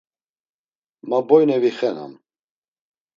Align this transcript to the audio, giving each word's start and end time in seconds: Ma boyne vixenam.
Ma 1.09 1.19
boyne 1.27 1.57
vixenam. 1.63 2.11